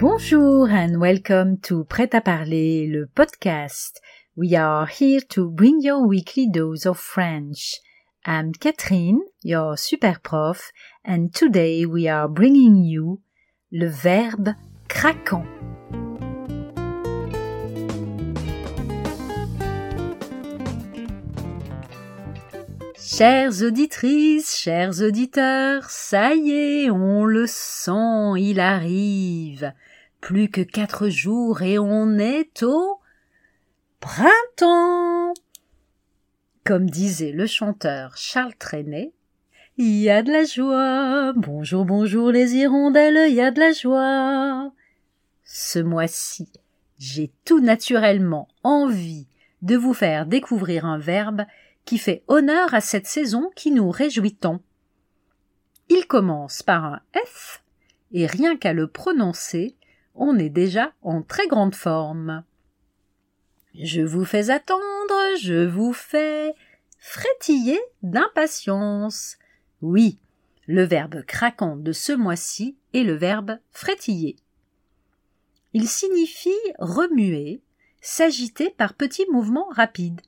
Bonjour 0.00 0.70
and 0.70 1.00
welcome 1.00 1.58
to 1.58 1.82
Prêt 1.82 2.14
à 2.14 2.20
parler, 2.20 2.86
le 2.86 3.06
podcast. 3.06 4.00
We 4.36 4.54
are 4.54 4.86
here 4.86 5.20
to 5.30 5.50
bring 5.50 5.80
your 5.80 6.06
weekly 6.06 6.46
dose 6.48 6.86
of 6.86 7.00
French. 7.00 7.80
I'm 8.24 8.52
Catherine, 8.52 9.22
your 9.42 9.76
super 9.76 10.14
prof, 10.22 10.70
and 11.04 11.34
today 11.34 11.84
we 11.84 12.06
are 12.06 12.28
bringing 12.28 12.76
you 12.76 13.22
le 13.72 13.88
verbe 13.88 14.54
craquant. 14.88 15.44
Chères 23.10 23.62
auditrices, 23.62 24.54
chers 24.54 25.00
auditeurs, 25.00 25.88
ça 25.88 26.34
y 26.34 26.50
est, 26.50 26.90
on 26.90 27.24
le 27.24 27.46
sent, 27.46 28.34
il 28.36 28.60
arrive. 28.60 29.72
Plus 30.20 30.50
que 30.50 30.60
quatre 30.60 31.08
jours 31.08 31.62
et 31.62 31.78
on 31.78 32.18
est 32.18 32.62
au 32.62 33.00
printemps. 33.98 35.32
Comme 36.64 36.90
disait 36.90 37.32
le 37.32 37.46
chanteur 37.46 38.18
Charles 38.18 38.54
Trenet, 38.58 39.14
il 39.78 40.00
y 40.00 40.10
a 40.10 40.22
de 40.22 40.30
la 40.30 40.44
joie. 40.44 41.32
Bonjour, 41.34 41.86
bonjour 41.86 42.30
les 42.30 42.56
hirondelles, 42.56 43.30
il 43.30 43.34
y 43.34 43.40
a 43.40 43.50
de 43.50 43.60
la 43.60 43.72
joie. 43.72 44.70
Ce 45.44 45.78
mois-ci, 45.78 46.52
j'ai 46.98 47.32
tout 47.46 47.60
naturellement 47.60 48.48
envie 48.64 49.26
de 49.62 49.76
vous 49.76 49.94
faire 49.94 50.26
découvrir 50.26 50.84
un 50.84 50.98
verbe 50.98 51.46
qui 51.88 51.96
fait 51.96 52.22
honneur 52.28 52.74
à 52.74 52.82
cette 52.82 53.06
saison 53.06 53.50
qui 53.56 53.70
nous 53.70 53.90
réjouit 53.90 54.34
tant. 54.34 54.60
Il 55.88 56.06
commence 56.06 56.62
par 56.62 56.84
un 56.84 57.00
F, 57.24 57.64
et 58.12 58.26
rien 58.26 58.58
qu'à 58.58 58.74
le 58.74 58.88
prononcer, 58.88 59.74
on 60.14 60.38
est 60.38 60.50
déjà 60.50 60.92
en 61.00 61.22
très 61.22 61.46
grande 61.46 61.74
forme. 61.74 62.44
Je 63.74 64.02
vous 64.02 64.26
fais 64.26 64.50
attendre, 64.50 65.14
je 65.40 65.66
vous 65.66 65.94
fais 65.94 66.52
frétiller 66.98 67.80
d'impatience. 68.02 69.38
Oui, 69.80 70.18
le 70.66 70.82
verbe 70.82 71.22
craquant 71.24 71.76
de 71.76 71.92
ce 71.92 72.12
mois-ci 72.12 72.76
est 72.92 73.02
le 73.02 73.14
verbe 73.14 73.60
frétiller. 73.70 74.36
Il 75.72 75.88
signifie 75.88 76.50
remuer, 76.78 77.62
s'agiter 78.02 78.68
par 78.68 78.92
petits 78.92 79.26
mouvements 79.32 79.70
rapides. 79.70 80.20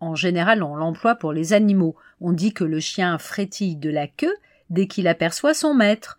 En 0.00 0.14
général, 0.14 0.62
on 0.62 0.76
l'emploie 0.76 1.16
pour 1.16 1.32
les 1.32 1.52
animaux. 1.52 1.96
On 2.20 2.32
dit 2.32 2.52
que 2.52 2.64
le 2.64 2.80
chien 2.80 3.18
frétille 3.18 3.76
de 3.76 3.90
la 3.90 4.06
queue 4.06 4.34
dès 4.70 4.86
qu'il 4.86 5.08
aperçoit 5.08 5.54
son 5.54 5.74
maître. 5.74 6.18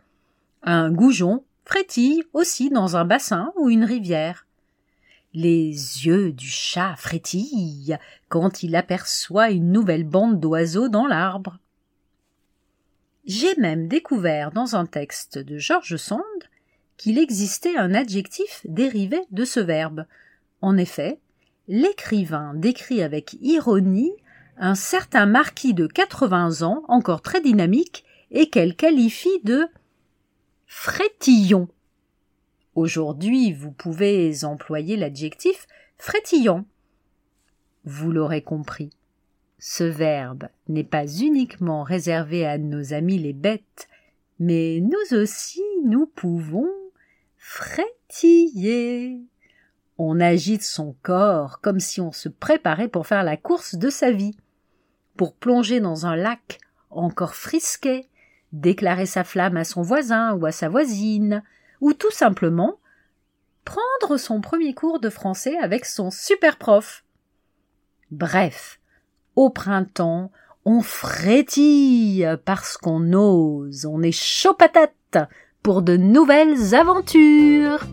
Un 0.63 0.91
goujon 0.91 1.43
frétille 1.65 2.23
aussi 2.33 2.69
dans 2.69 2.97
un 2.97 3.05
bassin 3.05 3.53
ou 3.55 3.69
une 3.69 3.83
rivière. 3.83 4.45
Les 5.33 5.69
yeux 5.69 6.31
du 6.31 6.47
chat 6.47 6.95
frétillent 6.97 7.97
quand 8.27 8.63
il 8.63 8.75
aperçoit 8.75 9.51
une 9.51 9.71
nouvelle 9.71 10.03
bande 10.03 10.39
d'oiseaux 10.39 10.89
dans 10.89 11.05
l'arbre. 11.05 11.59
J'ai 13.25 13.55
même 13.57 13.87
découvert 13.87 14.51
dans 14.51 14.75
un 14.75 14.87
texte 14.87 15.37
de 15.37 15.59
George 15.59 15.97
Sand 15.97 16.23
qu'il 16.97 17.19
existait 17.19 17.77
un 17.77 17.93
adjectif 17.93 18.61
dérivé 18.65 19.21
de 19.29 19.45
ce 19.45 19.59
verbe. 19.59 20.05
En 20.61 20.77
effet, 20.77 21.19
l'écrivain 21.69 22.53
décrit 22.55 23.01
avec 23.01 23.37
ironie 23.39 24.11
un 24.57 24.75
certain 24.75 25.25
marquis 25.25 25.73
de 25.73 25.87
quatre-vingts 25.87 26.63
ans, 26.63 26.83
encore 26.89 27.21
très 27.21 27.39
dynamique, 27.39 28.03
et 28.31 28.49
qu'elle 28.49 28.75
qualifie 28.75 29.39
de 29.43 29.67
frétillon. 30.65 31.69
Aujourd'hui, 32.75 33.53
vous 33.53 33.71
pouvez 33.71 34.43
employer 34.43 34.97
l'adjectif 34.97 35.67
frétillant. 35.97 36.65
Vous 37.85 38.11
l'aurez 38.11 38.41
compris. 38.41 38.89
Ce 39.59 39.83
verbe 39.83 40.47
n'est 40.67 40.83
pas 40.83 41.07
uniquement 41.07 41.83
réservé 41.83 42.45
à 42.45 42.57
nos 42.57 42.93
amis 42.93 43.17
les 43.17 43.33
bêtes, 43.33 43.87
mais 44.39 44.79
nous 44.81 45.17
aussi 45.17 45.63
nous 45.85 46.07
pouvons 46.07 46.69
frétiller. 47.37 49.21
On 50.01 50.21
agite 50.21 50.63
son 50.63 50.95
corps 51.03 51.59
comme 51.59 51.81
si 51.81 51.99
on 51.99 52.13
se 52.13 52.29
préparait 52.29 52.87
pour 52.87 53.05
faire 53.05 53.21
la 53.21 53.35
course 53.35 53.75
de 53.75 53.89
sa 53.89 54.11
vie, 54.11 54.37
pour 55.17 55.35
plonger 55.35 55.81
dans 55.81 56.05
un 56.05 56.15
lac 56.15 56.59
encore 56.89 57.35
frisquet, 57.35 58.07
déclarer 58.53 59.05
sa 59.05 59.25
flamme 59.25 59.57
à 59.57 59.65
son 59.65 59.81
voisin 59.81 60.33
ou 60.35 60.45
à 60.45 60.53
sa 60.53 60.69
voisine, 60.69 61.43
ou 61.81 61.91
tout 61.91 62.11
simplement 62.11 62.79
prendre 63.65 64.15
son 64.15 64.39
premier 64.39 64.73
cours 64.73 65.01
de 65.01 65.09
français 65.09 65.57
avec 65.57 65.85
son 65.85 66.11
super 66.11 66.57
prof. 66.57 67.03
Bref, 68.09 68.79
au 69.35 69.49
printemps, 69.49 70.31
on 70.63 70.81
frétille 70.81 72.25
parce 72.45 72.77
qu'on 72.77 73.11
ose, 73.11 73.85
on 73.85 74.01
est 74.01 74.13
chaud 74.13 74.53
patate 74.53 75.17
pour 75.61 75.81
de 75.81 75.97
nouvelles 75.97 76.73
aventures. 76.73 77.85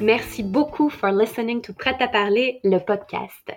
Merci 0.00 0.44
beaucoup 0.44 0.92
for 0.92 1.10
listening 1.10 1.60
to 1.62 1.72
Prêt 1.72 1.98
à 2.00 2.06
parler, 2.06 2.60
le 2.62 2.78
podcast. 2.78 3.50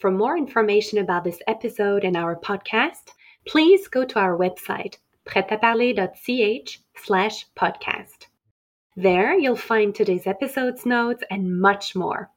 For 0.00 0.10
more 0.10 0.34
information 0.38 0.98
about 0.98 1.24
this 1.24 1.40
episode 1.46 2.04
and 2.04 2.16
our 2.16 2.36
podcast, 2.36 3.12
please 3.46 3.86
go 3.88 4.02
to 4.06 4.18
our 4.18 4.34
website, 4.34 4.96
pretaparler.ch 5.26 6.80
slash 6.96 7.46
podcast. 7.54 8.28
There 8.96 9.38
you'll 9.38 9.56
find 9.56 9.94
today's 9.94 10.26
episode's 10.26 10.86
notes 10.86 11.22
and 11.30 11.60
much 11.60 11.94
more. 11.94 12.30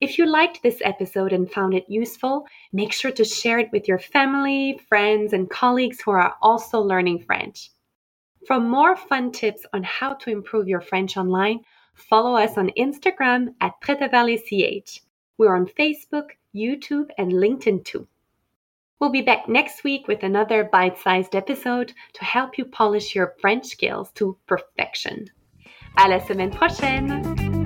If 0.00 0.16
you 0.16 0.26
liked 0.26 0.62
this 0.62 0.80
episode 0.84 1.32
and 1.32 1.50
found 1.50 1.74
it 1.74 1.86
useful, 1.88 2.46
make 2.72 2.92
sure 2.92 3.10
to 3.12 3.24
share 3.24 3.58
it 3.58 3.72
with 3.72 3.88
your 3.88 3.98
family, 3.98 4.78
friends, 4.88 5.32
and 5.32 5.50
colleagues 5.50 6.00
who 6.00 6.12
are 6.12 6.36
also 6.40 6.78
learning 6.80 7.24
French. 7.26 7.70
For 8.46 8.60
more 8.60 8.94
fun 8.94 9.32
tips 9.32 9.66
on 9.72 9.82
how 9.82 10.14
to 10.14 10.30
improve 10.30 10.68
your 10.68 10.80
French 10.80 11.16
online, 11.16 11.60
Follow 11.94 12.36
us 12.36 12.58
on 12.58 12.70
Instagram 12.78 13.54
at 13.60 13.80
PretaValleyCH. 13.80 15.00
We're 15.38 15.56
on 15.56 15.66
Facebook, 15.66 16.30
YouTube, 16.54 17.10
and 17.18 17.32
LinkedIn 17.32 17.84
too. 17.84 18.06
We'll 19.00 19.10
be 19.10 19.22
back 19.22 19.48
next 19.48 19.84
week 19.84 20.06
with 20.08 20.22
another 20.22 20.64
bite 20.64 20.98
sized 20.98 21.34
episode 21.34 21.92
to 22.14 22.24
help 22.24 22.56
you 22.56 22.64
polish 22.64 23.14
your 23.14 23.34
French 23.40 23.66
skills 23.66 24.10
to 24.12 24.38
perfection. 24.46 25.26
À 25.96 26.08
la 26.08 26.18
semaine 26.18 26.50
prochaine! 26.50 27.63